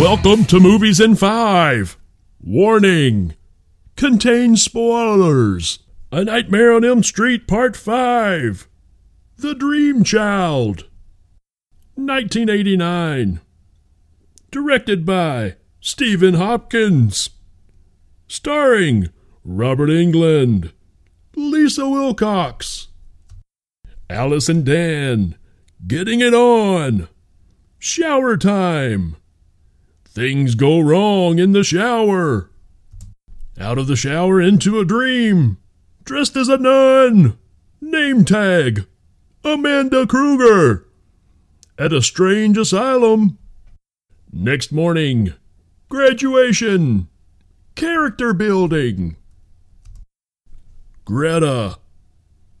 [0.00, 1.98] Welcome to Movies in 5.
[2.42, 3.34] Warning.
[3.96, 5.80] Contains spoilers.
[6.10, 8.66] A Nightmare on Elm Street Part 5.
[9.36, 10.86] The Dream Child.
[11.96, 13.42] 1989.
[14.50, 17.28] Directed by Stephen Hopkins.
[18.26, 19.10] Starring
[19.44, 20.72] Robert Englund,
[21.36, 22.88] Lisa Wilcox,
[24.08, 25.36] Alice and Dan,
[25.86, 27.06] Getting It On,
[27.78, 29.16] Shower Time.
[30.12, 32.50] Things go wrong in the shower.
[33.60, 35.58] Out of the shower into a dream.
[36.02, 37.38] Dressed as a nun.
[37.80, 38.86] Name tag.
[39.44, 40.88] Amanda Krueger.
[41.78, 43.38] At a strange asylum.
[44.32, 45.34] Next morning.
[45.88, 47.06] Graduation.
[47.76, 49.14] Character building.
[51.04, 51.78] Greta.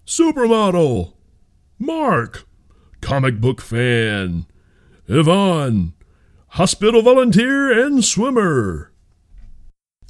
[0.06, 1.14] Supermodel.
[1.80, 2.46] Mark.
[3.00, 4.46] Comic book fan.
[5.08, 5.94] Yvonne
[6.50, 8.92] hospital volunteer and swimmer.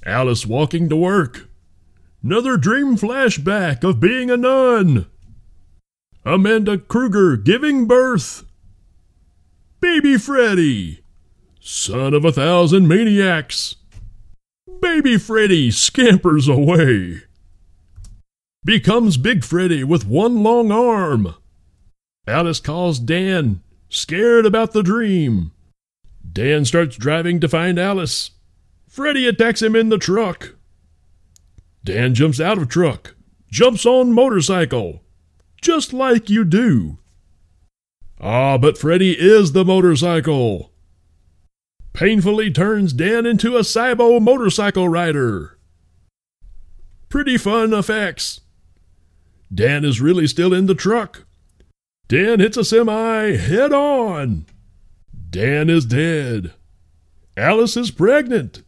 [0.04, 1.48] Alice walking to work.
[2.22, 5.06] Another dream flashback of being a nun.
[6.24, 8.44] Amanda Krueger giving birth.
[9.80, 11.02] Baby Freddy,
[11.60, 13.76] son of a thousand maniacs.
[14.80, 17.22] Baby Freddy scampers away.
[18.64, 21.34] Becomes Big Freddy with one long arm.
[22.26, 25.52] Alice calls Dan, scared about the dream.
[26.30, 28.30] Dan starts driving to find Alice.
[28.88, 30.54] Freddy attacks him in the truck.
[31.84, 33.14] Dan jumps out of truck,
[33.50, 35.02] jumps on motorcycle,
[35.60, 36.98] just like you do.
[38.20, 40.72] Ah, but Freddy is the motorcycle.
[41.92, 45.58] Painfully turns Dan into a cybo motorcycle rider.
[47.08, 48.42] Pretty fun effects.
[49.52, 51.24] Dan is really still in the truck.
[52.08, 54.46] Dan hits a semi head on.
[55.30, 56.52] Dan is dead.
[57.36, 58.64] Alice is pregnant.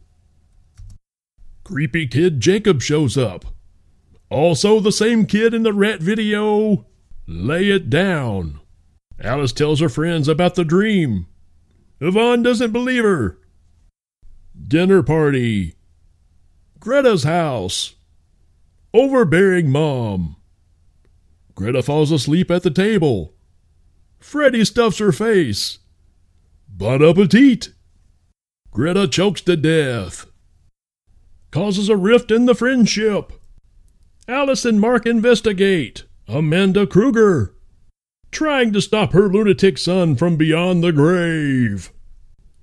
[1.63, 3.45] Creepy kid Jacob shows up.
[4.29, 6.85] Also, the same kid in the rat video.
[7.27, 8.59] Lay it down.
[9.21, 11.27] Alice tells her friends about the dream.
[11.99, 13.37] Yvonne doesn't believe her.
[14.67, 15.75] Dinner party.
[16.79, 17.95] Greta's house.
[18.93, 20.37] Overbearing mom.
[21.55, 23.33] Greta falls asleep at the table.
[24.19, 25.79] Freddy stuffs her face.
[26.67, 27.69] Bon appetit!
[28.71, 30.25] Greta chokes to death.
[31.51, 33.31] Causes a rift in the friendship.
[34.27, 36.03] Alice and Mark investigate.
[36.27, 37.53] Amanda Krueger.
[38.31, 41.91] Trying to stop her lunatic son from beyond the grave.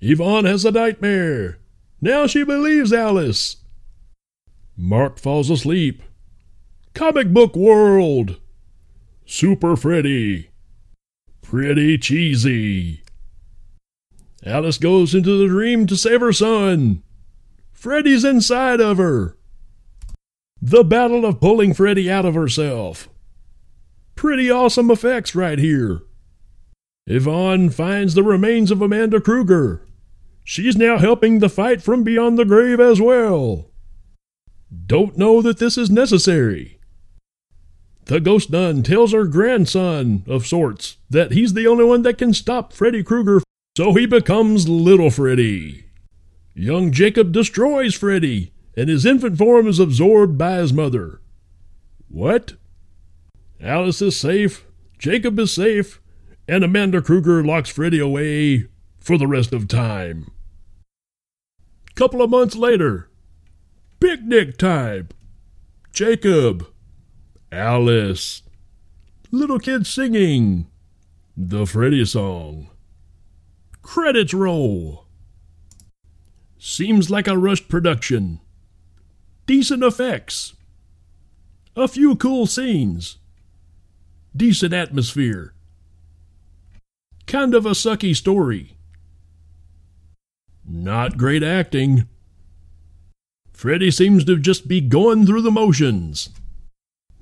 [0.01, 1.59] Yvonne has a nightmare.
[2.01, 3.57] Now she believes Alice.
[4.75, 6.01] Mark falls asleep.
[6.93, 8.37] Comic book world.
[9.25, 10.49] Super Freddy.
[11.41, 13.00] Pretty cheesy.
[14.45, 17.03] Alice goes into the dream to save her son.
[17.71, 19.37] Freddy's inside of her.
[20.61, 23.09] The battle of pulling Freddy out of herself.
[24.15, 26.01] Pretty awesome effects right here.
[27.07, 29.85] Yvonne finds the remains of Amanda Krueger.
[30.43, 33.71] She's now helping the fight from beyond the grave as well.
[34.85, 36.79] Don't know that this is necessary.
[38.05, 42.33] The ghost nun tells her grandson, of sorts, that he's the only one that can
[42.33, 43.41] stop Freddy Krueger
[43.75, 45.85] so he becomes Little Freddy.
[46.53, 51.21] Young Jacob destroys Freddy, and his infant form is absorbed by his mother.
[52.09, 52.53] What?
[53.61, 54.65] Alice is safe,
[54.97, 56.01] Jacob is safe,
[56.47, 58.67] and Amanda Krueger locks Freddy away
[58.99, 60.29] for the rest of time.
[61.95, 63.09] Couple of months later,
[63.99, 65.09] picnic time.
[65.93, 66.67] Jacob,
[67.51, 68.43] Alice,
[69.29, 70.67] little kids singing
[71.37, 72.70] the Freddy song.
[73.93, 75.03] Credits roll.
[76.57, 78.39] Seems like a rushed production.
[79.45, 80.53] Decent effects.
[81.75, 83.17] A few cool scenes.
[84.33, 85.53] Decent atmosphere.
[87.27, 88.77] Kind of a sucky story.
[90.65, 92.07] Not great acting.
[93.51, 96.29] Freddy seems to just be going through the motions.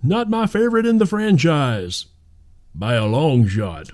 [0.03, 2.05] Not my favorite in the franchise.
[2.75, 3.89] By a long shot.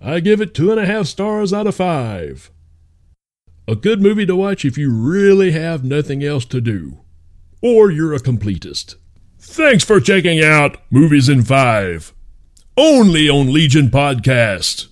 [0.00, 2.50] I give it two and a half stars out of five.
[3.68, 7.00] A good movie to watch if you really have nothing else to do.
[7.62, 8.96] Or you're a completist.
[9.38, 12.14] Thanks for checking out Movies in Five.
[12.76, 14.89] Only on Legion Podcast.